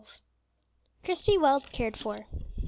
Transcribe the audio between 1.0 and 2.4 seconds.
CHRISTIE WELL CARED FOR.